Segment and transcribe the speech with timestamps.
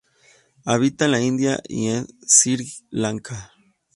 [0.65, 3.53] Habita en la India y en Sri Lanka.